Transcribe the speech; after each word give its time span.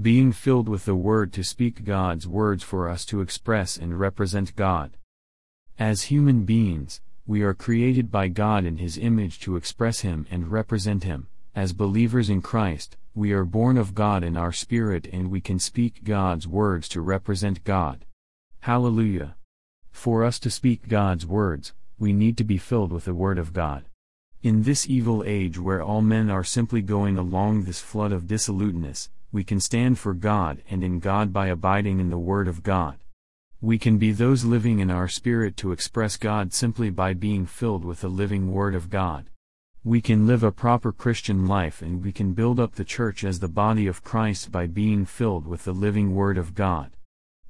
being 0.00 0.32
filled 0.32 0.66
with 0.66 0.86
the 0.86 0.94
Word 0.94 1.30
to 1.30 1.44
speak 1.44 1.84
God's 1.84 2.26
words 2.26 2.62
for 2.62 2.88
us 2.88 3.04
to 3.04 3.20
express 3.20 3.76
and 3.76 4.00
represent 4.00 4.56
God. 4.56 4.96
As 5.78 6.04
human 6.04 6.44
beings, 6.44 7.02
we 7.26 7.42
are 7.42 7.52
created 7.52 8.10
by 8.10 8.28
God 8.28 8.64
in 8.64 8.78
His 8.78 8.96
image 8.96 9.40
to 9.40 9.56
express 9.56 10.00
Him 10.00 10.26
and 10.30 10.50
represent 10.50 11.04
Him. 11.04 11.26
As 11.54 11.74
believers 11.74 12.30
in 12.30 12.40
Christ, 12.40 12.96
we 13.14 13.32
are 13.32 13.44
born 13.44 13.76
of 13.76 13.94
God 13.94 14.24
in 14.24 14.38
our 14.38 14.52
spirit 14.52 15.06
and 15.12 15.30
we 15.30 15.42
can 15.42 15.58
speak 15.58 16.02
God's 16.02 16.48
words 16.48 16.88
to 16.90 17.02
represent 17.02 17.64
God. 17.64 18.06
Hallelujah! 18.60 19.36
For 19.90 20.24
us 20.24 20.38
to 20.40 20.50
speak 20.50 20.88
God's 20.88 21.26
words, 21.26 21.74
we 21.98 22.14
need 22.14 22.38
to 22.38 22.44
be 22.44 22.56
filled 22.56 22.90
with 22.90 23.04
the 23.04 23.14
Word 23.14 23.38
of 23.38 23.52
God. 23.52 23.84
In 24.42 24.62
this 24.62 24.88
evil 24.88 25.22
age 25.26 25.58
where 25.58 25.82
all 25.82 26.00
men 26.00 26.30
are 26.30 26.44
simply 26.44 26.80
going 26.80 27.18
along 27.18 27.64
this 27.64 27.80
flood 27.80 28.12
of 28.12 28.26
dissoluteness, 28.26 29.10
we 29.32 29.44
can 29.44 29.60
stand 29.60 29.98
for 29.98 30.12
God 30.12 30.62
and 30.68 30.82
in 30.82 30.98
God 30.98 31.32
by 31.32 31.46
abiding 31.46 32.00
in 32.00 32.10
the 32.10 32.18
Word 32.18 32.48
of 32.48 32.62
God. 32.62 32.98
We 33.60 33.78
can 33.78 33.98
be 33.98 34.10
those 34.10 34.44
living 34.44 34.78
in 34.78 34.90
our 34.90 35.06
spirit 35.06 35.56
to 35.58 35.70
express 35.70 36.16
God 36.16 36.52
simply 36.52 36.90
by 36.90 37.14
being 37.14 37.46
filled 37.46 37.84
with 37.84 38.00
the 38.00 38.08
living 38.08 38.52
Word 38.52 38.74
of 38.74 38.90
God. 38.90 39.26
We 39.84 40.00
can 40.00 40.26
live 40.26 40.42
a 40.42 40.50
proper 40.50 40.92
Christian 40.92 41.46
life 41.46 41.80
and 41.80 42.02
we 42.02 42.10
can 42.10 42.32
build 42.32 42.58
up 42.58 42.74
the 42.74 42.84
church 42.84 43.22
as 43.22 43.40
the 43.40 43.48
body 43.48 43.86
of 43.86 44.02
Christ 44.02 44.50
by 44.50 44.66
being 44.66 45.04
filled 45.06 45.46
with 45.46 45.64
the 45.64 45.72
living 45.72 46.14
Word 46.14 46.36
of 46.36 46.54
God. 46.54 46.90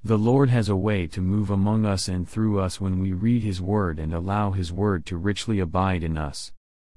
The 0.05 0.19
Lord 0.19 0.48
has 0.51 0.69
a 0.69 0.77
way 0.77 1.06
to 1.09 1.20
move 1.20 1.51
among 1.51 1.84
us 1.84 2.09
and 2.09 2.28
through 2.28 2.59
us 2.59 2.81
when 2.81 3.01
we 3.01 3.12
read 3.12 3.42
His 3.42 3.61
Word 3.61 3.98
and 3.98 4.12
allow 4.15 4.51
His 4.51 4.73
Word 4.73 5.06
to 5.06 5.17
richly 5.17 5.61
abide 5.61 6.03
in 6.03 6.19
us. 6.19 6.53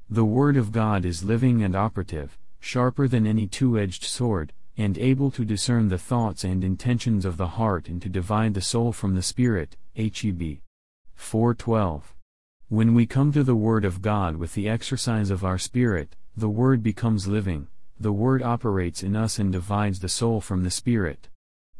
The 0.09 0.25
Word 0.25 0.57
of 0.57 0.71
God 0.71 1.03
is 1.05 1.23
living 1.23 1.63
and 1.63 1.75
operative, 1.75 2.37
sharper 2.59 3.07
than 3.07 3.25
any 3.25 3.47
two-edged 3.47 4.03
sword, 4.03 4.53
and 4.77 4.97
able 4.97 5.29
to 5.31 5.45
discern 5.45 5.89
the 5.89 5.97
thoughts 5.97 6.43
and 6.43 6.63
intentions 6.63 7.25
of 7.25 7.37
the 7.37 7.47
heart 7.47 7.87
and 7.87 8.01
to 8.01 8.09
divide 8.09 8.53
the 8.53 8.61
soul 8.61 8.91
from 8.91 9.15
the 9.15 9.21
spirit. 9.21 9.75
Heb. 9.95 10.59
412. 11.15 12.13
When 12.69 12.93
we 12.95 13.05
come 13.05 13.31
to 13.31 13.43
the 13.43 13.55
Word 13.55 13.85
of 13.85 14.01
God 14.01 14.37
with 14.37 14.53
the 14.55 14.67
exercise 14.67 15.29
of 15.29 15.45
our 15.45 15.59
spirit, 15.59 16.15
the 16.35 16.49
Word 16.49 16.81
becomes 16.81 17.27
living, 17.27 17.67
the 17.99 18.11
Word 18.11 18.41
operates 18.41 19.03
in 19.03 19.15
us 19.15 19.37
and 19.37 19.51
divides 19.51 19.99
the 19.99 20.09
soul 20.09 20.41
from 20.41 20.63
the 20.63 20.71
spirit. 20.71 21.29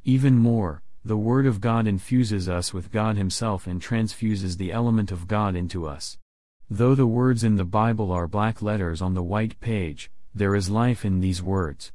Even 0.03 0.37
more, 0.37 0.83
the 1.03 1.17
Word 1.17 1.47
of 1.47 1.59
God 1.59 1.87
infuses 1.87 2.47
us 2.47 2.73
with 2.73 2.91
God 2.91 3.17
Himself 3.17 3.65
and 3.65 3.81
transfuses 3.81 4.57
the 4.57 4.71
element 4.71 5.11
of 5.11 5.27
God 5.27 5.55
into 5.55 5.87
us. 5.87 6.19
Though 6.69 6.95
the 6.95 7.07
words 7.07 7.43
in 7.43 7.55
the 7.55 7.65
Bible 7.65 8.11
are 8.11 8.27
black 8.27 8.61
letters 8.61 9.01
on 9.01 9.15
the 9.15 9.23
white 9.23 9.59
page, 9.59 10.11
there 10.33 10.55
is 10.55 10.69
life 10.69 11.03
in 11.03 11.19
these 11.19 11.41
words. 11.41 11.91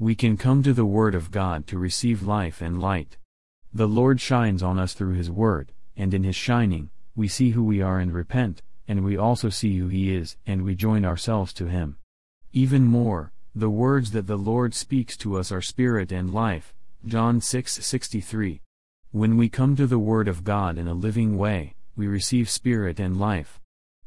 We 0.00 0.14
can 0.14 0.36
come 0.36 0.62
to 0.62 0.72
the 0.72 0.84
Word 0.84 1.16
of 1.16 1.32
God 1.32 1.66
to 1.66 1.78
receive 1.78 2.22
life 2.22 2.62
and 2.62 2.80
light. 2.80 3.16
The 3.74 3.88
Lord 3.88 4.20
shines 4.20 4.62
on 4.62 4.78
us 4.78 4.94
through 4.94 5.14
His 5.14 5.28
Word, 5.28 5.72
and 5.96 6.14
in 6.14 6.22
His 6.22 6.36
shining, 6.36 6.90
we 7.16 7.26
see 7.26 7.50
who 7.50 7.64
we 7.64 7.82
are 7.82 7.98
and 7.98 8.14
repent, 8.14 8.62
and 8.86 9.02
we 9.02 9.16
also 9.16 9.48
see 9.48 9.76
who 9.76 9.88
He 9.88 10.14
is, 10.14 10.36
and 10.46 10.62
we 10.62 10.76
join 10.76 11.04
ourselves 11.04 11.52
to 11.54 11.66
Him. 11.66 11.96
Even 12.52 12.84
more, 12.84 13.32
the 13.56 13.70
words 13.70 14.12
that 14.12 14.28
the 14.28 14.38
Lord 14.38 14.72
speaks 14.72 15.16
to 15.16 15.36
us 15.36 15.50
are 15.50 15.60
spirit 15.60 16.12
and 16.12 16.32
life. 16.32 16.72
John 17.04 17.40
6:63. 17.40 18.60
When 19.10 19.36
we 19.36 19.48
come 19.48 19.74
to 19.74 19.86
the 19.88 19.98
Word 19.98 20.28
of 20.28 20.44
God 20.44 20.78
in 20.78 20.86
a 20.86 20.94
living 20.94 21.36
way, 21.36 21.74
we 21.96 22.06
receive 22.06 22.48
spirit 22.48 23.00
and 23.00 23.18
life. 23.18 23.60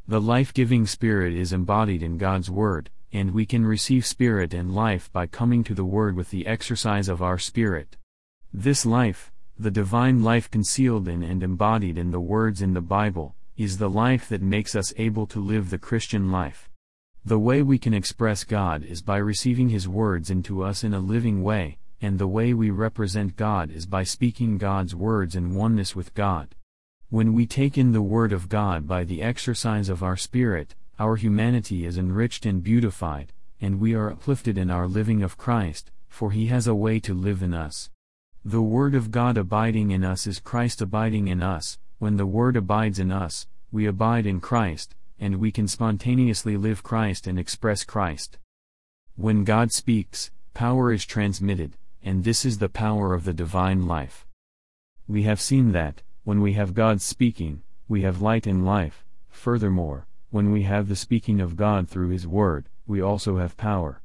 The 0.07 0.21
life-giving 0.21 0.87
Spirit 0.87 1.33
is 1.33 1.51
embodied 1.51 2.01
in 2.01 2.17
God's 2.17 2.49
Word, 2.49 2.89
and 3.13 3.31
we 3.31 3.45
can 3.45 3.65
receive 3.65 4.05
Spirit 4.05 4.53
and 4.53 4.73
life 4.73 5.11
by 5.11 5.27
coming 5.27 5.63
to 5.65 5.73
the 5.73 5.85
Word 5.85 6.15
with 6.15 6.29
the 6.29 6.47
exercise 6.47 7.09
of 7.09 7.21
our 7.21 7.37
Spirit. 7.37 7.97
This 8.53 8.85
life, 8.85 9.31
the 9.57 9.71
divine 9.71 10.23
life 10.23 10.49
concealed 10.49 11.07
in 11.07 11.21
and 11.21 11.43
embodied 11.43 11.97
in 11.97 12.11
the 12.11 12.19
words 12.19 12.61
in 12.61 12.73
the 12.73 12.81
Bible, 12.81 13.35
is 13.57 13.77
the 13.77 13.89
life 13.89 14.27
that 14.29 14.41
makes 14.41 14.75
us 14.75 14.93
able 14.97 15.27
to 15.27 15.39
live 15.39 15.69
the 15.69 15.77
Christian 15.77 16.31
life. 16.31 16.69
The 17.23 17.37
way 17.37 17.61
we 17.61 17.77
can 17.77 17.93
express 17.93 18.43
God 18.43 18.83
is 18.83 19.01
by 19.01 19.17
receiving 19.17 19.69
His 19.69 19.87
words 19.87 20.31
into 20.31 20.63
us 20.63 20.83
in 20.83 20.93
a 20.93 20.99
living 20.99 21.43
way, 21.43 21.77
and 22.01 22.17
the 22.17 22.27
way 22.27 22.53
we 22.53 22.71
represent 22.71 23.35
God 23.35 23.69
is 23.69 23.85
by 23.85 24.03
speaking 24.03 24.57
God's 24.57 24.95
words 24.95 25.35
in 25.35 25.53
oneness 25.53 25.95
with 25.95 26.15
God. 26.15 26.55
When 27.09 27.33
we 27.33 27.45
take 27.45 27.77
in 27.77 27.91
the 27.91 28.01
Word 28.01 28.33
of 28.33 28.49
God 28.49 28.87
by 28.87 29.03
the 29.03 29.21
exercise 29.21 29.89
of 29.89 30.01
our 30.01 30.17
spirit, 30.17 30.73
our 31.01 31.15
humanity 31.15 31.83
is 31.83 31.97
enriched 31.97 32.45
and 32.45 32.63
beautified, 32.63 33.33
and 33.59 33.79
we 33.79 33.95
are 33.95 34.11
uplifted 34.11 34.55
in 34.55 34.69
our 34.69 34.87
living 34.87 35.23
of 35.23 35.35
Christ, 35.35 35.89
for 36.07 36.29
He 36.29 36.45
has 36.53 36.67
a 36.67 36.75
way 36.75 36.99
to 36.99 37.15
live 37.15 37.41
in 37.41 37.55
us. 37.55 37.89
The 38.45 38.61
Word 38.61 38.93
of 38.93 39.09
God 39.09 39.35
abiding 39.35 39.89
in 39.89 40.03
us 40.03 40.27
is 40.27 40.39
Christ 40.39 40.79
abiding 40.79 41.27
in 41.27 41.41
us, 41.41 41.79
when 41.97 42.17
the 42.17 42.27
Word 42.27 42.55
abides 42.55 42.99
in 42.99 43.11
us, 43.11 43.47
we 43.71 43.87
abide 43.87 44.27
in 44.27 44.39
Christ, 44.41 44.93
and 45.19 45.37
we 45.37 45.51
can 45.51 45.67
spontaneously 45.67 46.55
live 46.55 46.83
Christ 46.83 47.25
and 47.25 47.39
express 47.39 47.83
Christ. 47.83 48.37
When 49.15 49.43
God 49.43 49.71
speaks, 49.71 50.29
power 50.53 50.93
is 50.93 51.03
transmitted, 51.03 51.77
and 52.03 52.23
this 52.23 52.45
is 52.45 52.59
the 52.59 52.69
power 52.69 53.15
of 53.15 53.23
the 53.23 53.33
divine 53.33 53.87
life. 53.87 54.27
We 55.07 55.23
have 55.23 55.41
seen 55.41 55.71
that, 55.71 56.03
when 56.25 56.41
we 56.41 56.53
have 56.53 56.75
God 56.75 57.01
speaking, 57.01 57.63
we 57.87 58.03
have 58.03 58.21
light 58.21 58.45
and 58.45 58.63
life. 58.63 59.03
Furthermore, 59.31 60.05
when 60.31 60.51
we 60.51 60.63
have 60.63 60.87
the 60.87 60.95
speaking 60.95 61.39
of 61.39 61.57
God 61.57 61.87
through 61.89 62.09
His 62.09 62.25
Word, 62.25 62.67
we 62.87 63.01
also 63.01 63.37
have 63.37 63.57
power. 63.57 64.01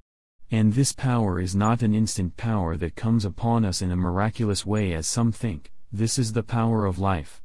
And 0.51 0.75
this 0.75 0.93
power 0.93 1.41
is 1.41 1.55
not 1.55 1.83
an 1.83 1.95
instant 1.95 2.37
power 2.37 2.77
that 2.77 2.97
comes 2.97 3.25
upon 3.25 3.65
us 3.65 3.81
in 3.81 3.91
a 3.91 3.97
miraculous 3.97 4.67
way 4.67 4.93
as 4.93 5.07
some 5.07 5.33
think, 5.33 5.73
this 5.93 6.19
is 6.19 6.33
the 6.33 6.43
power 6.43 6.85
of 6.85 6.99
life. 6.99 7.43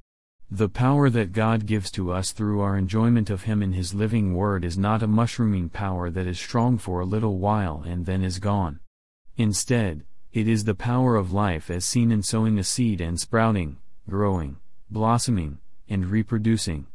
The 0.49 0.67
power 0.67 1.09
that 1.11 1.31
God 1.31 1.65
gives 1.65 1.89
to 1.91 2.11
us 2.11 2.31
through 2.31 2.59
our 2.59 2.75
enjoyment 2.75 3.29
of 3.29 3.43
Him 3.43 3.63
in 3.63 3.73
His 3.73 3.93
living 3.93 4.33
Word 4.33 4.65
is 4.65 4.77
not 4.77 5.01
a 5.01 5.07
mushrooming 5.07 5.69
power 5.69 6.09
that 6.09 6.27
is 6.27 6.39
strong 6.39 6.77
for 6.77 6.99
a 6.99 7.05
little 7.05 7.37
while 7.37 7.83
and 7.87 8.05
then 8.05 8.23
is 8.23 8.39
gone. 8.39 8.79
Instead, 9.37 10.03
it 10.33 10.47
is 10.47 10.63
the 10.63 10.75
power 10.75 11.15
of 11.15 11.31
life 11.31 11.69
as 11.69 11.85
seen 11.85 12.11
in 12.11 12.23
sowing 12.23 12.57
a 12.57 12.63
seed 12.63 12.99
and 12.99 13.19
sprouting, 13.19 13.77
growing, 14.09 14.57
blossoming, 14.89 15.59
and 15.87 16.07
reproducing. 16.07 16.87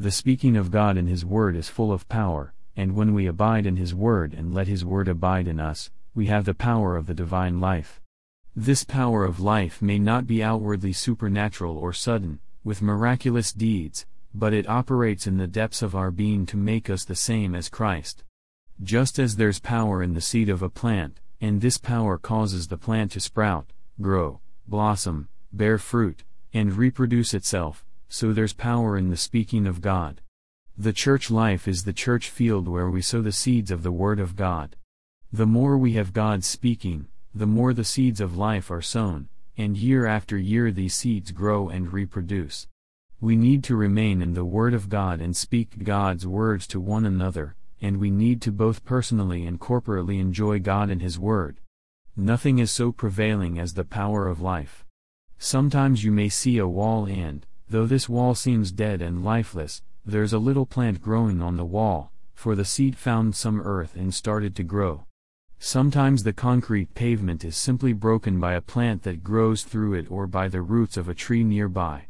The 0.00 0.10
speaking 0.10 0.56
of 0.56 0.70
God 0.70 0.96
in 0.96 1.08
His 1.08 1.26
Word 1.26 1.54
is 1.54 1.68
full 1.68 1.92
of 1.92 2.08
power, 2.08 2.54
and 2.74 2.94
when 2.94 3.12
we 3.12 3.26
abide 3.26 3.66
in 3.66 3.76
His 3.76 3.94
Word 3.94 4.32
and 4.32 4.54
let 4.54 4.66
His 4.66 4.82
Word 4.82 5.08
abide 5.08 5.46
in 5.46 5.60
us, 5.60 5.90
we 6.14 6.24
have 6.24 6.46
the 6.46 6.54
power 6.54 6.96
of 6.96 7.04
the 7.04 7.12
divine 7.12 7.60
life. 7.60 8.00
This 8.56 8.82
power 8.82 9.26
of 9.26 9.40
life 9.40 9.82
may 9.82 9.98
not 9.98 10.26
be 10.26 10.42
outwardly 10.42 10.94
supernatural 10.94 11.76
or 11.76 11.92
sudden, 11.92 12.40
with 12.64 12.80
miraculous 12.80 13.52
deeds, 13.52 14.06
but 14.32 14.54
it 14.54 14.66
operates 14.66 15.26
in 15.26 15.36
the 15.36 15.46
depths 15.46 15.82
of 15.82 15.94
our 15.94 16.10
being 16.10 16.46
to 16.46 16.56
make 16.56 16.88
us 16.88 17.04
the 17.04 17.14
same 17.14 17.54
as 17.54 17.68
Christ. 17.68 18.24
Just 18.82 19.18
as 19.18 19.36
there's 19.36 19.60
power 19.60 20.02
in 20.02 20.14
the 20.14 20.22
seed 20.22 20.48
of 20.48 20.62
a 20.62 20.70
plant, 20.70 21.20
and 21.42 21.60
this 21.60 21.76
power 21.76 22.16
causes 22.16 22.68
the 22.68 22.78
plant 22.78 23.12
to 23.12 23.20
sprout, 23.20 23.74
grow, 24.00 24.40
blossom, 24.66 25.28
bear 25.52 25.76
fruit, 25.76 26.24
and 26.54 26.72
reproduce 26.72 27.34
itself, 27.34 27.84
so 28.12 28.32
there's 28.32 28.52
power 28.52 28.98
in 28.98 29.08
the 29.08 29.16
speaking 29.16 29.66
of 29.68 29.80
God. 29.80 30.20
The 30.76 30.92
church 30.92 31.30
life 31.30 31.68
is 31.68 31.84
the 31.84 31.92
church 31.92 32.28
field 32.28 32.66
where 32.66 32.90
we 32.90 33.02
sow 33.02 33.22
the 33.22 33.30
seeds 33.30 33.70
of 33.70 33.84
the 33.84 33.92
Word 33.92 34.18
of 34.18 34.34
God. 34.34 34.74
The 35.32 35.46
more 35.46 35.78
we 35.78 35.92
have 35.92 36.12
God 36.12 36.42
speaking, 36.42 37.06
the 37.32 37.46
more 37.46 37.72
the 37.72 37.84
seeds 37.84 38.20
of 38.20 38.36
life 38.36 38.68
are 38.68 38.82
sown, 38.82 39.28
and 39.56 39.76
year 39.76 40.06
after 40.06 40.36
year 40.36 40.72
these 40.72 40.94
seeds 40.94 41.30
grow 41.30 41.68
and 41.68 41.92
reproduce. 41.92 42.66
We 43.20 43.36
need 43.36 43.62
to 43.64 43.76
remain 43.76 44.22
in 44.22 44.34
the 44.34 44.44
Word 44.44 44.74
of 44.74 44.88
God 44.88 45.20
and 45.20 45.36
speak 45.36 45.84
God's 45.84 46.26
words 46.26 46.66
to 46.68 46.80
one 46.80 47.06
another, 47.06 47.54
and 47.80 47.98
we 47.98 48.10
need 48.10 48.42
to 48.42 48.50
both 48.50 48.84
personally 48.84 49.46
and 49.46 49.60
corporately 49.60 50.18
enjoy 50.18 50.58
God 50.58 50.90
and 50.90 51.00
His 51.00 51.16
Word. 51.16 51.60
Nothing 52.16 52.58
is 52.58 52.72
so 52.72 52.90
prevailing 52.90 53.56
as 53.56 53.74
the 53.74 53.84
power 53.84 54.26
of 54.26 54.40
life. 54.40 54.84
Sometimes 55.38 56.02
you 56.02 56.10
may 56.10 56.28
see 56.28 56.58
a 56.58 56.66
wall 56.66 57.06
and, 57.06 57.46
though 57.70 57.86
this 57.86 58.08
wall 58.08 58.34
seems 58.34 58.72
dead 58.72 59.00
and 59.00 59.24
lifeless, 59.24 59.82
there's 60.04 60.32
a 60.32 60.38
little 60.38 60.66
plant 60.66 61.00
growing 61.00 61.40
on 61.40 61.56
the 61.56 61.64
wall, 61.64 62.10
for 62.34 62.54
the 62.54 62.64
seed 62.64 62.96
found 62.96 63.34
some 63.34 63.60
earth 63.60 63.94
and 63.94 64.12
started 64.12 64.56
to 64.56 64.62
grow. 64.62 65.04
Sometimes 65.58 66.22
the 66.22 66.32
concrete 66.32 66.94
pavement 66.94 67.44
is 67.44 67.56
simply 67.56 67.92
broken 67.92 68.40
by 68.40 68.54
a 68.54 68.60
plant 68.60 69.02
that 69.04 69.22
grows 69.22 69.62
through 69.62 69.94
it 69.94 70.10
or 70.10 70.26
by 70.26 70.48
the 70.48 70.62
roots 70.62 70.96
of 70.96 71.08
a 71.08 71.14
tree 71.14 71.44
nearby. 71.44 72.06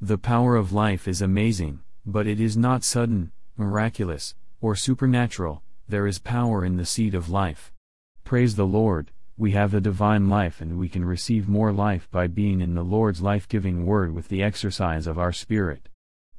The 0.00 0.18
power 0.18 0.56
of 0.56 0.72
life 0.72 1.06
is 1.06 1.22
amazing, 1.22 1.80
but 2.04 2.26
it 2.26 2.40
is 2.40 2.56
not 2.56 2.84
sudden, 2.84 3.32
miraculous, 3.56 4.34
or 4.60 4.74
supernatural, 4.74 5.62
there 5.88 6.06
is 6.06 6.18
power 6.18 6.64
in 6.64 6.78
the 6.78 6.86
seed 6.86 7.14
of 7.14 7.30
life. 7.30 7.72
Praise 8.24 8.56
the 8.56 8.66
Lord, 8.66 9.12
we 9.38 9.52
have 9.52 9.70
the 9.70 9.80
divine 9.80 10.28
life 10.30 10.60
and 10.60 10.78
we 10.78 10.88
can 10.88 11.04
receive 11.04 11.48
more 11.48 11.72
life 11.72 12.08
by 12.10 12.26
being 12.26 12.60
in 12.60 12.74
the 12.74 12.82
Lord's 12.82 13.20
life-giving 13.20 13.84
word 13.84 14.14
with 14.14 14.28
the 14.28 14.42
exercise 14.42 15.06
of 15.06 15.18
our 15.18 15.32
spirit. 15.32 15.88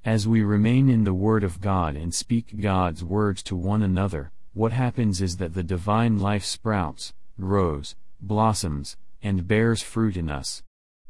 As 0.03 0.27
we 0.27 0.41
remain 0.41 0.89
in 0.89 1.03
the 1.03 1.13
word 1.13 1.43
of 1.43 1.61
God 1.61 1.95
and 1.95 2.13
speak 2.13 2.59
God's 2.59 3.03
words 3.03 3.43
to 3.43 3.55
one 3.55 3.83
another, 3.83 4.31
what 4.53 4.71
happens 4.71 5.21
is 5.21 5.37
that 5.37 5.53
the 5.53 5.61
divine 5.61 6.17
life 6.17 6.43
sprouts, 6.43 7.13
grows, 7.39 7.95
blossoms, 8.19 8.97
and 9.21 9.47
bears 9.47 9.83
fruit 9.83 10.17
in 10.17 10.29
us. 10.29 10.63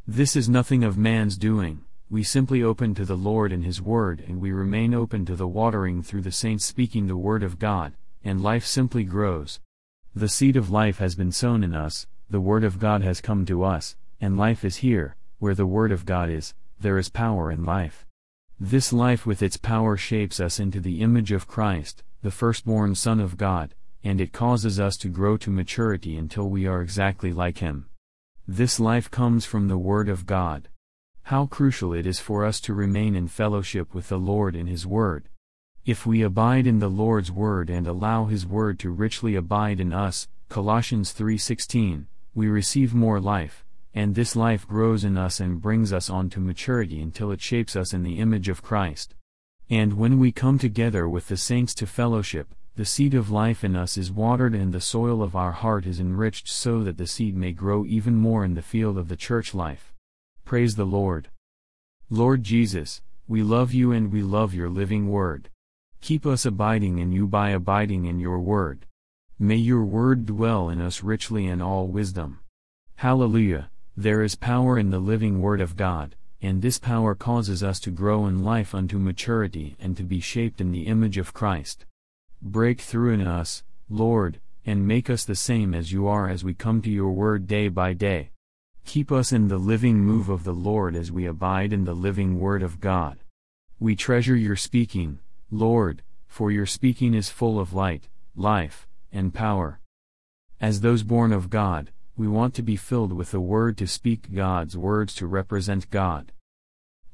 This 0.05 0.35
is 0.35 0.49
nothing 0.49 0.83
of 0.83 0.97
man's 0.97 1.37
doing, 1.37 1.85
we 2.09 2.23
simply 2.23 2.63
open 2.63 2.95
to 2.95 3.03
the 3.03 3.17
Lord 3.17 3.51
and 3.51 3.65
His 3.65 3.81
Word 3.81 4.23
and 4.25 4.39
we 4.39 4.53
remain 4.53 4.93
open 4.93 5.25
to 5.25 5.35
the 5.35 5.47
watering 5.47 6.01
through 6.01 6.21
the 6.21 6.31
saints 6.31 6.65
speaking 6.65 7.07
the 7.07 7.17
Word 7.17 7.43
of 7.43 7.59
God, 7.59 7.93
and 8.23 8.41
life 8.41 8.65
simply 8.65 9.03
grows. 9.03 9.59
The 10.17 10.27
seed 10.27 10.57
of 10.57 10.71
life 10.71 10.97
has 10.97 11.13
been 11.13 11.31
sown 11.31 11.63
in 11.63 11.75
us, 11.75 12.07
the 12.27 12.41
Word 12.41 12.63
of 12.63 12.79
God 12.79 13.03
has 13.03 13.21
come 13.21 13.45
to 13.45 13.63
us, 13.63 13.95
and 14.19 14.35
life 14.35 14.65
is 14.65 14.77
here, 14.77 15.15
where 15.37 15.53
the 15.53 15.67
Word 15.67 15.91
of 15.91 16.07
God 16.07 16.27
is, 16.27 16.55
there 16.79 16.97
is 16.97 17.07
power 17.07 17.51
in 17.51 17.63
life. 17.63 18.03
This 18.59 18.91
life 18.91 19.27
with 19.27 19.43
its 19.43 19.57
power 19.57 19.95
shapes 19.95 20.39
us 20.39 20.59
into 20.59 20.79
the 20.79 21.01
image 21.01 21.31
of 21.31 21.45
Christ, 21.45 22.01
the 22.23 22.31
firstborn 22.31 22.95
Son 22.95 23.19
of 23.19 23.37
God, 23.37 23.75
and 24.03 24.19
it 24.19 24.33
causes 24.33 24.79
us 24.79 24.97
to 24.97 25.07
grow 25.07 25.37
to 25.37 25.51
maturity 25.51 26.17
until 26.17 26.49
we 26.49 26.65
are 26.65 26.81
exactly 26.81 27.31
like 27.31 27.59
Him. 27.59 27.85
This 28.47 28.79
life 28.79 29.11
comes 29.11 29.45
from 29.45 29.67
the 29.67 29.77
Word 29.77 30.09
of 30.09 30.25
God. 30.25 30.69
How 31.25 31.45
crucial 31.45 31.93
it 31.93 32.07
is 32.07 32.19
for 32.19 32.43
us 32.43 32.59
to 32.61 32.73
remain 32.73 33.15
in 33.15 33.27
fellowship 33.27 33.93
with 33.93 34.07
the 34.09 34.17
Lord 34.17 34.55
in 34.55 34.65
His 34.65 34.87
Word. 34.87 35.29
If 35.87 36.05
we 36.05 36.21
abide 36.21 36.67
in 36.67 36.79
the 36.79 36.89
Lord's 36.89 37.31
Word 37.31 37.69
and 37.69 37.87
allow 37.87 38.25
His 38.25 38.45
Word 38.45 38.77
to 38.79 38.89
richly 38.89 39.35
abide 39.35 39.79
in 39.79 39.93
us, 39.93 40.27
Colossians 40.49 41.13
3:16, 41.13 42.07
we 42.35 42.49
receive 42.49 42.93
more 42.93 43.21
life, 43.21 43.63
and 43.93 44.13
this 44.13 44.35
life 44.35 44.67
grows 44.67 45.05
in 45.05 45.17
us 45.17 45.39
and 45.39 45.61
brings 45.61 45.93
us 45.93 46.09
on 46.09 46.29
to 46.31 46.41
maturity 46.41 47.01
until 47.01 47.31
it 47.31 47.39
shapes 47.39 47.77
us 47.77 47.93
in 47.93 48.03
the 48.03 48.19
image 48.19 48.49
of 48.49 48.61
Christ. 48.61 49.15
And 49.69 49.93
when 49.93 50.19
we 50.19 50.33
come 50.33 50.59
together 50.59 51.07
with 51.07 51.29
the 51.29 51.37
saints 51.37 51.73
to 51.75 51.87
fellowship, 51.87 52.53
the 52.75 52.83
seed 52.83 53.13
of 53.13 53.31
life 53.31 53.63
in 53.63 53.77
us 53.77 53.97
is 53.97 54.11
watered 54.11 54.53
and 54.53 54.73
the 54.73 54.81
soil 54.81 55.23
of 55.23 55.37
our 55.37 55.53
heart 55.53 55.85
is 55.85 56.01
enriched 56.01 56.49
so 56.49 56.83
that 56.83 56.97
the 56.97 57.07
seed 57.07 57.37
may 57.37 57.53
grow 57.53 57.85
even 57.85 58.17
more 58.17 58.43
in 58.43 58.55
the 58.55 58.61
field 58.61 58.97
of 58.97 59.07
the 59.07 59.15
church 59.15 59.55
life. 59.55 59.93
Praise 60.43 60.75
the 60.75 60.85
Lord. 60.85 61.29
Lord 62.09 62.43
Jesus, 62.43 63.01
we 63.25 63.41
love 63.41 63.73
you 63.73 63.93
and 63.93 64.11
we 64.11 64.21
love 64.21 64.53
your 64.53 64.69
living 64.69 65.07
word. 65.07 65.49
Keep 66.01 66.25
us 66.25 66.45
abiding 66.45 66.99
in 66.99 67.11
you 67.11 67.27
by 67.27 67.49
abiding 67.49 68.05
in 68.05 68.19
your 68.19 68.39
word. 68.39 68.85
May 69.39 69.55
your 69.55 69.83
word 69.83 70.25
dwell 70.25 70.69
in 70.69 70.79
us 70.81 71.03
richly 71.03 71.45
in 71.45 71.61
all 71.61 71.87
wisdom. 71.87 72.39
Hallelujah, 72.95 73.69
there 73.95 74.23
is 74.23 74.35
power 74.35 74.77
in 74.77 74.89
the 74.89 74.99
living 74.99 75.41
word 75.41 75.61
of 75.61 75.75
God, 75.75 76.15
and 76.41 76.61
this 76.61 76.79
power 76.79 77.15
causes 77.15 77.63
us 77.63 77.79
to 77.81 77.91
grow 77.91 78.25
in 78.25 78.43
life 78.43 78.73
unto 78.73 78.97
maturity 78.97 79.75
and 79.79 79.97
to 79.97 80.03
be 80.03 80.19
shaped 80.19 80.61
in 80.61 80.71
the 80.71 80.87
image 80.87 81.17
of 81.17 81.33
Christ. 81.33 81.85
Break 82.41 82.81
through 82.81 83.13
in 83.13 83.27
us, 83.27 83.63
Lord, 83.89 84.39
and 84.65 84.87
make 84.87 85.09
us 85.09 85.25
the 85.25 85.35
same 85.35 85.73
as 85.73 85.91
you 85.91 86.07
are 86.07 86.29
as 86.29 86.43
we 86.43 86.53
come 86.53 86.81
to 86.81 86.89
your 86.89 87.11
word 87.11 87.47
day 87.47 87.69
by 87.69 87.93
day. 87.93 88.31
Keep 88.87 89.11
us 89.11 89.33
in 89.33 89.49
the 89.49 89.57
living 89.57 89.99
move 89.99 90.29
of 90.29 90.45
the 90.45 90.53
Lord 90.53 90.95
as 90.95 91.11
we 91.11 91.25
abide 91.25 91.73
in 91.73 91.83
the 91.83 91.93
living 91.93 92.39
Word 92.39 92.63
of 92.63 92.79
God. 92.79 93.19
We 93.81 93.97
treasure 93.97 94.35
your 94.35 94.55
speaking, 94.55 95.19
Lord, 95.51 96.03
for 96.27 96.51
your 96.51 96.65
speaking 96.65 97.13
is 97.13 97.29
full 97.29 97.57
of 97.57 97.71
light, 97.71 98.09
life, 98.35 98.85
and 99.13 99.33
power. 99.33 99.79
As 100.59 100.81
those 100.81 101.03
born 101.03 101.31
of 101.31 101.49
God, 101.49 101.91
we 102.17 102.27
want 102.27 102.53
to 102.55 102.61
be 102.61 102.75
filled 102.75 103.13
with 103.13 103.31
the 103.31 103.39
Word 103.39 103.77
to 103.77 103.87
speak 103.87 104.33
God's 104.35 104.75
words 104.75 105.15
to 105.15 105.25
represent 105.25 105.89
God. 105.89 106.33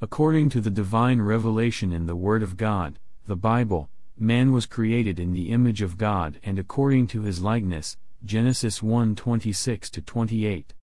According 0.01 0.49
to 0.49 0.61
the 0.61 0.71
divine 0.71 1.21
revelation 1.21 1.93
in 1.93 2.07
the 2.07 2.15
Word 2.15 2.41
of 2.41 2.57
God, 2.57 2.97
the 3.27 3.35
Bible, 3.35 3.89
man 4.17 4.51
was 4.51 4.65
created 4.65 5.19
in 5.19 5.33
the 5.33 5.51
image 5.51 5.83
of 5.83 5.99
God 5.99 6.39
and 6.43 6.57
according 6.57 7.07
to 7.07 7.21
his 7.21 7.39
likeness, 7.39 7.97
Genesis 8.25 8.81
1 8.81 9.15
26 9.15 9.91
28. 9.91 10.73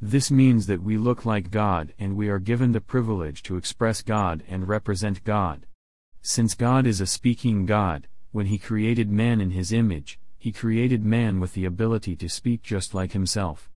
This 0.00 0.30
means 0.30 0.66
that 0.68 0.82
we 0.82 0.96
look 0.96 1.26
like 1.26 1.50
God 1.50 1.92
and 1.98 2.16
we 2.16 2.30
are 2.30 2.38
given 2.38 2.72
the 2.72 2.80
privilege 2.80 3.42
to 3.42 3.56
express 3.56 4.00
God 4.00 4.42
and 4.48 4.68
represent 4.68 5.22
God. 5.22 5.66
Since 6.26 6.54
God 6.54 6.86
is 6.86 7.02
a 7.02 7.06
speaking 7.06 7.66
God, 7.66 8.08
when 8.32 8.46
He 8.46 8.56
created 8.56 9.10
man 9.10 9.42
in 9.42 9.50
His 9.50 9.74
image, 9.74 10.18
He 10.38 10.52
created 10.52 11.04
man 11.04 11.38
with 11.38 11.52
the 11.52 11.66
ability 11.66 12.16
to 12.16 12.30
speak 12.30 12.62
just 12.62 12.94
like 12.94 13.12
Himself. 13.12 13.70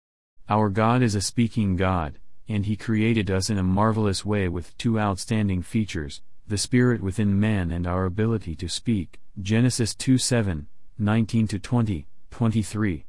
Our 0.48 0.70
God 0.70 1.02
is 1.02 1.14
a 1.14 1.20
speaking 1.20 1.76
God, 1.76 2.18
and 2.48 2.64
He 2.64 2.74
created 2.74 3.30
us 3.30 3.50
in 3.50 3.58
a 3.58 3.62
marvelous 3.62 4.24
way 4.24 4.48
with 4.48 4.76
two 4.78 4.98
outstanding 4.98 5.60
features 5.60 6.22
the 6.46 6.56
Spirit 6.56 7.02
within 7.02 7.38
man 7.38 7.70
and 7.70 7.86
our 7.86 8.06
ability 8.06 8.56
to 8.56 8.66
speak. 8.66 9.20
Genesis 9.42 9.94
2 9.94 10.16
7, 10.16 10.68
19 10.98 11.48
20, 11.48 12.06
23. 12.30 13.04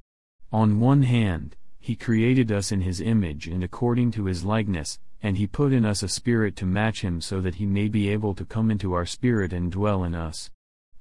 On 0.51 0.79
one 0.81 1.03
hand, 1.03 1.55
he 1.79 1.95
created 1.95 2.51
us 2.51 2.73
in 2.73 2.81
His 2.81 2.99
image 2.99 3.47
and 3.47 3.63
according 3.63 4.11
to 4.11 4.25
His 4.25 4.43
likeness, 4.43 4.99
and 5.21 5.37
He 5.37 5.47
put 5.47 5.73
in 5.73 5.85
us 5.85 6.03
a 6.03 6.07
spirit 6.07 6.55
to 6.57 6.65
match 6.65 7.01
Him 7.01 7.21
so 7.21 7.41
that 7.41 7.55
He 7.55 7.65
may 7.65 7.87
be 7.87 8.09
able 8.09 8.33
to 8.35 8.45
come 8.45 8.71
into 8.71 8.93
our 8.93 9.05
spirit 9.05 9.53
and 9.53 9.71
dwell 9.71 10.03
in 10.03 10.15
us. 10.15 10.49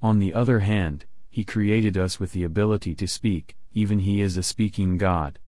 On 0.03 0.19
the 0.19 0.35
other 0.35 0.61
hand, 0.61 1.05
He 1.31 1.45
created 1.45 1.97
us 1.97 2.19
with 2.19 2.33
the 2.33 2.45
ability 2.45 2.95
to 2.97 3.07
speak, 3.07 3.57
even 3.75 4.01
He 4.01 4.21
is 4.21 4.37
a 4.37 4.43
speaking 4.43 4.99
God. 4.99 5.39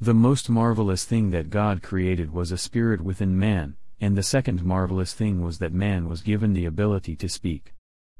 The 0.00 0.14
most 0.14 0.50
marvelous 0.50 1.04
thing 1.04 1.30
that 1.30 1.50
God 1.50 1.82
created 1.82 2.32
was 2.32 2.50
a 2.50 2.58
spirit 2.58 3.00
within 3.00 3.38
man, 3.38 3.76
and 4.00 4.16
the 4.16 4.22
second 4.22 4.64
marvelous 4.64 5.12
thing 5.12 5.42
was 5.42 5.58
that 5.58 5.72
man 5.72 6.08
was 6.08 6.22
given 6.22 6.54
the 6.54 6.66
ability 6.66 7.14
to 7.16 7.28
speak. 7.28 7.72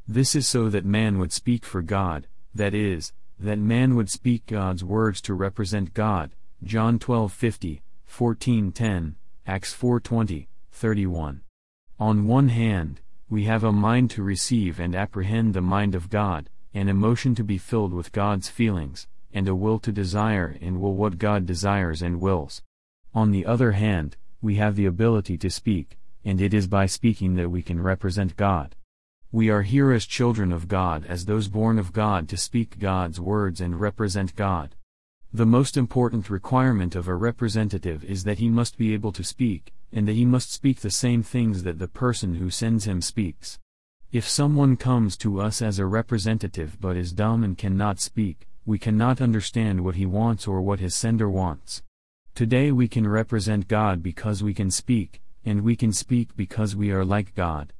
This 0.06 0.34
is 0.34 0.46
so 0.46 0.68
that 0.68 0.84
man 0.84 1.18
would 1.18 1.32
speak 1.32 1.64
for 1.64 1.82
God, 1.82 2.28
that 2.54 2.74
is, 2.74 3.12
that 3.38 3.58
man 3.58 3.96
would 3.96 4.10
speak 4.10 4.46
God's 4.46 4.84
words 4.84 5.20
to 5.22 5.34
represent 5.34 5.94
God, 5.94 6.30
John 6.62 7.00
12:50, 7.00 7.80
14:10, 8.08 9.14
Acts 9.54 9.74
4:20, 9.74 10.46
31. 10.70 11.42
On 12.00 12.26
one 12.26 12.48
hand, 12.48 13.02
we 13.28 13.44
have 13.44 13.62
a 13.62 13.70
mind 13.70 14.08
to 14.12 14.22
receive 14.22 14.80
and 14.80 14.94
apprehend 14.94 15.52
the 15.52 15.60
mind 15.60 15.94
of 15.94 16.08
God, 16.08 16.48
an 16.72 16.88
emotion 16.88 17.34
to 17.34 17.44
be 17.44 17.58
filled 17.58 17.92
with 17.92 18.12
God's 18.12 18.48
feelings, 18.48 19.06
and 19.30 19.46
a 19.46 19.54
will 19.54 19.78
to 19.80 19.92
desire 19.92 20.56
and 20.62 20.80
will 20.80 20.94
what 20.94 21.18
God 21.18 21.44
desires 21.44 22.00
and 22.00 22.18
wills. 22.18 22.62
On 23.12 23.30
the 23.30 23.44
other 23.44 23.72
hand, 23.72 24.16
we 24.40 24.54
have 24.54 24.74
the 24.74 24.86
ability 24.86 25.36
to 25.36 25.50
speak, 25.50 25.98
and 26.24 26.40
it 26.40 26.54
is 26.54 26.66
by 26.66 26.86
speaking 26.86 27.34
that 27.34 27.50
we 27.50 27.60
can 27.60 27.82
represent 27.82 28.38
God. 28.38 28.74
We 29.30 29.50
are 29.50 29.60
here 29.60 29.92
as 29.92 30.06
children 30.06 30.50
of 30.50 30.66
God 30.66 31.04
as 31.04 31.26
those 31.26 31.48
born 31.48 31.78
of 31.78 31.92
God 31.92 32.26
to 32.30 32.38
speak 32.38 32.78
God's 32.78 33.20
words 33.20 33.60
and 33.60 33.78
represent 33.78 34.34
God. 34.34 34.76
The 35.34 35.46
most 35.46 35.78
important 35.78 36.28
requirement 36.28 36.94
of 36.94 37.08
a 37.08 37.14
representative 37.14 38.04
is 38.04 38.24
that 38.24 38.38
he 38.38 38.50
must 38.50 38.76
be 38.76 38.92
able 38.92 39.12
to 39.12 39.24
speak, 39.24 39.72
and 39.90 40.06
that 40.06 40.12
he 40.12 40.26
must 40.26 40.52
speak 40.52 40.80
the 40.80 40.90
same 40.90 41.22
things 41.22 41.62
that 41.62 41.78
the 41.78 41.88
person 41.88 42.34
who 42.34 42.50
sends 42.50 42.86
him 42.86 43.00
speaks. 43.00 43.58
If 44.12 44.28
someone 44.28 44.76
comes 44.76 45.16
to 45.18 45.40
us 45.40 45.62
as 45.62 45.78
a 45.78 45.86
representative 45.86 46.76
but 46.78 46.98
is 46.98 47.14
dumb 47.14 47.44
and 47.44 47.56
cannot 47.56 47.98
speak, 47.98 48.46
we 48.66 48.78
cannot 48.78 49.22
understand 49.22 49.82
what 49.82 49.94
he 49.94 50.04
wants 50.04 50.46
or 50.46 50.60
what 50.60 50.80
his 50.80 50.94
sender 50.94 51.30
wants. 51.30 51.82
Today 52.34 52.70
we 52.70 52.86
can 52.86 53.08
represent 53.08 53.68
God 53.68 54.02
because 54.02 54.42
we 54.42 54.52
can 54.52 54.70
speak, 54.70 55.22
and 55.46 55.62
we 55.62 55.76
can 55.76 55.94
speak 55.94 56.36
because 56.36 56.76
we 56.76 56.90
are 56.90 57.06
like 57.06 57.34
God. 57.34 57.72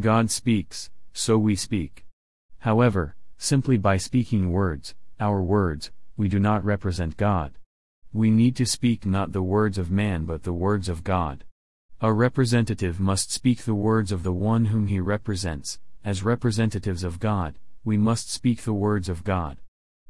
God 0.00 0.30
speaks, 0.30 0.88
so 1.12 1.36
we 1.36 1.56
speak. 1.56 2.06
However, 2.60 3.16
simply 3.36 3.76
by 3.76 3.98
speaking 3.98 4.50
words, 4.50 4.94
our 5.20 5.42
words, 5.42 5.90
we 6.16 6.28
do 6.28 6.38
not 6.38 6.64
represent 6.64 7.16
God. 7.16 7.52
We 8.12 8.30
need 8.30 8.56
to 8.56 8.66
speak 8.66 9.04
not 9.04 9.32
the 9.32 9.42
words 9.42 9.76
of 9.76 9.90
man 9.90 10.24
but 10.24 10.44
the 10.44 10.52
words 10.52 10.88
of 10.88 11.04
God. 11.04 11.44
A 12.00 12.12
representative 12.12 12.98
must 12.98 13.32
speak 13.32 13.64
the 13.64 13.74
words 13.74 14.12
of 14.12 14.22
the 14.22 14.32
one 14.32 14.66
whom 14.66 14.86
he 14.86 15.00
represents, 15.00 15.78
as 16.04 16.22
representatives 16.22 17.04
of 17.04 17.18
God, 17.18 17.58
we 17.84 17.96
must 17.96 18.30
speak 18.30 18.62
the 18.62 18.72
words 18.72 19.08
of 19.08 19.24
God. 19.24 19.58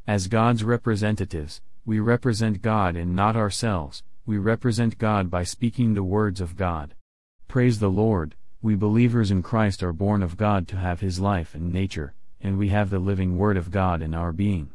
As 0.06 0.28
God's 0.28 0.62
representatives, 0.62 1.60
we 1.84 2.00
represent 2.00 2.62
God 2.62 2.96
and 2.96 3.16
not 3.16 3.36
ourselves, 3.36 4.02
we 4.24 4.38
represent 4.38 4.98
God 4.98 5.30
by 5.30 5.42
speaking 5.42 5.94
the 5.94 6.02
words 6.02 6.40
of 6.40 6.56
God. 6.56 6.94
Praise 7.48 7.78
the 7.78 7.90
Lord, 7.90 8.34
we 8.62 8.74
believers 8.74 9.30
in 9.30 9.42
Christ 9.42 9.82
are 9.82 9.92
born 9.92 10.22
of 10.22 10.36
God 10.36 10.66
to 10.68 10.76
have 10.76 11.00
His 11.00 11.20
life 11.20 11.54
and 11.54 11.72
nature, 11.72 12.14
and 12.40 12.58
we 12.58 12.68
have 12.68 12.90
the 12.90 12.98
living 12.98 13.38
Word 13.38 13.56
of 13.56 13.70
God 13.70 14.02
in 14.02 14.14
our 14.14 14.32
being. 14.32 14.70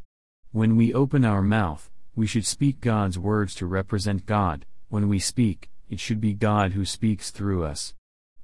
When 0.53 0.75
we 0.75 0.93
open 0.93 1.23
our 1.23 1.41
mouth, 1.41 1.89
we 2.13 2.27
should 2.27 2.45
speak 2.45 2.81
God's 2.81 3.17
words 3.17 3.55
to 3.55 3.65
represent 3.65 4.25
God, 4.25 4.65
when 4.89 5.07
we 5.07 5.17
speak, 5.17 5.69
it 5.89 5.97
should 5.97 6.19
be 6.19 6.33
God 6.33 6.73
who 6.73 6.83
speaks 6.83 7.31
through 7.31 7.63
us. 7.63 7.93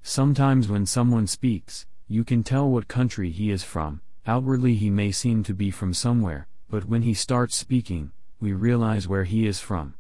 Sometimes 0.04 0.70
when 0.70 0.86
someone 0.86 1.28
speaks, 1.28 1.86
you 2.08 2.24
can 2.24 2.44
tell 2.44 2.70
what 2.70 2.88
country 2.88 3.30
he 3.30 3.52
is 3.52 3.66
from, 3.66 4.00
outwardly 4.26 4.76
he 4.76 4.90
may 4.90 5.12
seem 5.12 5.44
to 5.44 5.54
be 5.54 5.70
from 5.70 5.94
somewhere, 5.94 6.48
but 6.70 6.86
when 6.86 7.02
he 7.02 7.14
starts 7.14 7.58
speaking, 7.58 8.14
we 8.40 8.54
realize 8.54 9.10
where 9.10 9.26
he 9.26 9.46
is 9.46 9.60
from. 9.60 9.96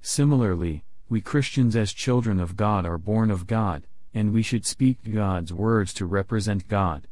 Similarly, 0.00 0.84
we 1.08 1.20
Christians 1.20 1.74
as 1.74 1.92
children 1.92 2.38
of 2.38 2.56
God 2.56 2.86
are 2.86 2.98
born 2.98 3.32
of 3.32 3.48
God, 3.48 3.82
and 4.14 4.32
we 4.32 4.42
should 4.42 4.64
speak 4.64 4.98
God's 5.12 5.52
words 5.52 5.92
to 5.94 6.06
represent 6.06 6.68
God. 6.68 7.08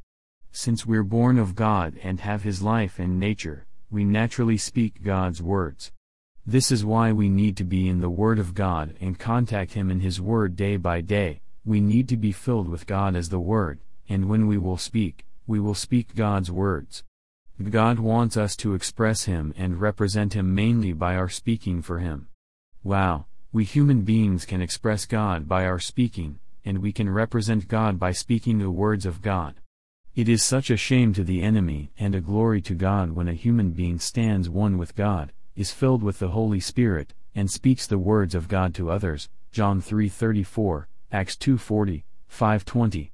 Since 0.52 0.86
we're 0.86 1.02
born 1.02 1.36
of 1.36 1.56
God 1.56 1.94
and 2.00 2.20
have 2.20 2.44
His 2.44 2.62
life 2.62 2.98
and 3.00 3.18
nature, 3.18 3.65
we 3.90 4.04
naturally 4.04 4.56
speak 4.56 5.02
God's 5.02 5.42
words. 5.42 5.92
This 6.44 6.70
is 6.70 6.84
why 6.84 7.12
we 7.12 7.28
need 7.28 7.56
to 7.56 7.64
be 7.64 7.88
in 7.88 8.00
the 8.00 8.10
Word 8.10 8.38
of 8.38 8.54
God 8.54 8.94
and 9.00 9.18
contact 9.18 9.74
Him 9.74 9.90
in 9.90 10.00
His 10.00 10.20
Word 10.20 10.56
day 10.56 10.76
by 10.76 11.00
day. 11.00 11.40
We 11.64 11.80
need 11.80 12.08
to 12.10 12.16
be 12.16 12.32
filled 12.32 12.68
with 12.68 12.86
God 12.86 13.16
as 13.16 13.28
the 13.28 13.40
Word, 13.40 13.80
and 14.08 14.28
when 14.28 14.46
we 14.46 14.58
will 14.58 14.76
speak, 14.76 15.24
we 15.46 15.58
will 15.58 15.74
speak 15.74 16.14
God's 16.14 16.50
words. 16.50 17.04
God 17.70 17.98
wants 17.98 18.36
us 18.36 18.54
to 18.56 18.74
express 18.74 19.24
Him 19.24 19.54
and 19.56 19.80
represent 19.80 20.34
Him 20.34 20.54
mainly 20.54 20.92
by 20.92 21.16
our 21.16 21.28
speaking 21.28 21.82
for 21.82 21.98
Him. 21.98 22.28
Wow, 22.84 23.26
we 23.52 23.64
human 23.64 24.02
beings 24.02 24.44
can 24.44 24.60
express 24.60 25.06
God 25.06 25.48
by 25.48 25.64
our 25.64 25.78
speaking, 25.78 26.38
and 26.64 26.78
we 26.78 26.92
can 26.92 27.08
represent 27.08 27.68
God 27.68 27.98
by 27.98 28.12
speaking 28.12 28.58
the 28.58 28.70
words 28.70 29.06
of 29.06 29.22
God. 29.22 29.54
It 30.16 30.30
is 30.30 30.42
such 30.42 30.70
a 30.70 30.78
shame 30.78 31.12
to 31.12 31.22
the 31.22 31.42
enemy 31.42 31.90
and 31.98 32.14
a 32.14 32.22
glory 32.22 32.62
to 32.62 32.74
God 32.74 33.12
when 33.12 33.28
a 33.28 33.34
human 33.34 33.72
being 33.72 33.98
stands 33.98 34.48
one 34.48 34.78
with 34.78 34.96
God, 34.96 35.30
is 35.54 35.72
filled 35.72 36.02
with 36.02 36.20
the 36.20 36.30
Holy 36.30 36.58
Spirit, 36.58 37.12
and 37.34 37.50
speaks 37.50 37.86
the 37.86 37.98
words 37.98 38.34
of 38.34 38.48
God 38.48 38.74
to 38.76 38.90
others. 38.90 39.28
John 39.52 39.82
3:34, 39.82 40.88
Acts 41.12 41.36
2:40, 41.36 42.04
5:20. 42.28 43.12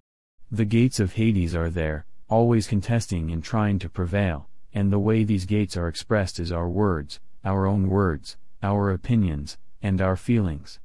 The 0.48 0.64
gates 0.64 1.00
of 1.00 1.14
Hades 1.14 1.56
are 1.56 1.70
there, 1.70 2.06
always 2.28 2.68
contesting 2.68 3.32
and 3.32 3.42
trying 3.42 3.80
to 3.80 3.88
prevail, 3.88 4.48
and 4.72 4.92
the 4.92 5.00
way 5.00 5.24
these 5.24 5.44
gates 5.44 5.76
are 5.76 5.88
expressed 5.88 6.38
is 6.38 6.52
our 6.52 6.70
words, 6.70 7.18
our 7.44 7.66
own 7.66 7.88
words, 7.88 8.36
our 8.62 8.92
opinions, 8.92 9.58
and 9.82 10.00
our 10.00 10.14
feelings. 10.14 10.78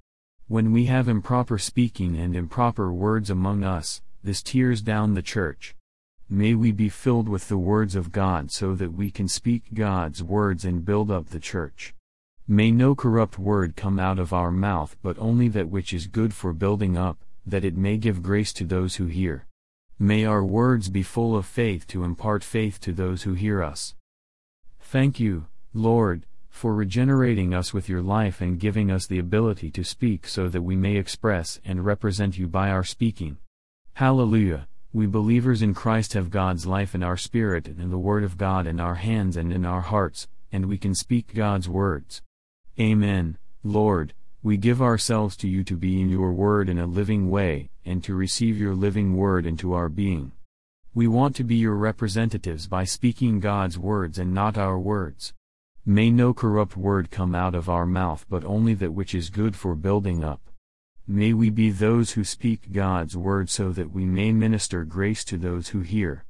When 0.48 0.72
we 0.72 0.86
have 0.86 1.08
improper 1.08 1.60
speaking 1.60 2.18
and 2.18 2.36
improper 2.36 2.92
words 2.92 3.30
among 3.30 3.64
us, 3.64 4.02
this 4.24 4.42
tears 4.42 4.82
down 4.82 5.14
the 5.14 5.22
church. 5.22 5.76
May 6.30 6.56
we 6.56 6.74
be 6.74 6.90
filled 6.90 7.30
with 7.30 7.48
the 7.48 7.58
words 7.58 7.96
of 7.96 8.12
God 8.12 8.52
so 8.52 8.76
that 8.76 8.92
we 8.92 9.12
can 9.12 9.30
speak 9.30 9.74
God's 9.74 10.22
words 10.22 10.66
and 10.66 10.84
build 10.84 11.10
up 11.10 11.30
the 11.30 11.40
church. 11.40 11.94
May 12.46 12.70
no 12.70 12.96
corrupt 12.96 13.40
word 13.40 13.78
come 13.78 13.98
out 13.98 14.20
of 14.20 14.34
our 14.34 14.52
mouth 14.52 14.98
but 15.02 15.18
only 15.20 15.48
that 15.48 15.70
which 15.70 15.94
is 15.94 16.08
good 16.08 16.34
for 16.34 16.52
building 16.52 16.98
up, 16.98 17.18
that 17.46 17.64
it 17.64 17.78
may 17.78 17.96
give 17.96 18.22
grace 18.22 18.52
to 18.54 18.66
those 18.66 18.98
who 18.98 19.06
hear. 19.06 19.46
May 19.98 20.26
our 20.26 20.44
words 20.44 20.90
be 20.90 21.02
full 21.02 21.34
of 21.34 21.46
faith 21.46 21.88
to 21.88 22.04
impart 22.04 22.44
faith 22.44 22.82
to 22.82 22.92
those 22.92 23.24
who 23.24 23.34
hear 23.34 23.64
us. 23.64 23.96
Thank 24.82 25.22
you, 25.22 25.46
Lord, 25.74 26.26
for 26.50 26.76
regenerating 26.76 27.54
us 27.54 27.74
with 27.74 27.88
your 27.88 28.02
life 28.02 28.42
and 28.42 28.60
giving 28.60 28.92
us 28.92 29.08
the 29.08 29.20
ability 29.20 29.72
to 29.72 29.84
speak 29.86 30.28
so 30.28 30.50
that 30.50 30.62
we 30.62 30.76
may 30.76 30.98
express 30.98 31.62
and 31.64 31.86
represent 31.86 32.38
you 32.38 32.50
by 32.50 32.70
our 32.70 32.84
speaking. 32.84 33.38
Hallelujah. 33.94 34.68
We 34.94 35.06
believers 35.06 35.62
in 35.62 35.74
Christ 35.74 36.14
have 36.14 36.30
God's 36.30 36.66
life 36.66 36.96
in 36.96 37.04
our 37.04 37.18
spirit 37.18 37.68
and 37.68 37.92
the 37.92 37.98
Word 37.98 38.24
of 38.24 38.38
God 38.38 38.66
in 38.66 38.80
our 38.80 38.96
hands 38.96 39.36
and 39.36 39.52
in 39.52 39.66
our 39.66 39.82
hearts, 39.82 40.28
and 40.52 40.66
we 40.66 40.78
can 40.78 40.96
speak 40.96 41.36
God's 41.36 41.68
words. 41.68 42.22
Amen, 42.80 43.38
Lord, 43.64 44.14
we 44.42 44.56
give 44.56 44.82
ourselves 44.82 45.36
to 45.38 45.48
you 45.48 45.64
to 45.66 45.76
be 45.76 46.00
in 46.00 46.10
your 46.10 46.32
Word 46.32 46.70
in 46.70 46.80
a 46.80 46.88
living 46.88 47.30
way, 47.30 47.70
and 47.86 48.04
to 48.06 48.16
receive 48.16 48.58
your 48.58 48.76
living 48.76 49.18
Word 49.18 49.46
into 49.46 49.74
our 49.74 49.90
being. 49.90 50.32
We 50.94 51.08
want 51.08 51.36
to 51.36 51.44
be 51.44 51.56
your 51.56 51.76
representatives 51.76 52.68
by 52.68 52.86
speaking 52.86 53.40
God's 53.40 53.78
words 53.78 54.18
and 54.18 54.34
not 54.34 54.58
our 54.58 54.80
words. 54.80 55.34
May 55.86 56.10
no 56.10 56.34
corrupt 56.34 56.76
word 56.76 57.12
come 57.12 57.36
out 57.36 57.56
of 57.56 57.70
our 57.70 57.86
mouth 57.86 58.26
but 58.30 58.44
only 58.44 58.74
that 58.74 58.94
which 58.94 59.14
is 59.14 59.30
good 59.30 59.56
for 59.56 59.76
building 59.76 60.24
up. 60.24 60.42
May 61.10 61.32
we 61.32 61.50
be 61.50 61.70
those 61.70 62.12
who 62.12 62.26
speak 62.26 62.74
God's 62.74 63.16
word 63.16 63.50
so 63.50 63.72
that 63.72 63.94
we 63.94 64.04
may 64.04 64.34
minister 64.34 64.84
grace 64.84 65.24
to 65.26 65.38
those 65.38 65.70
who 65.70 65.80
hear. 65.80 66.26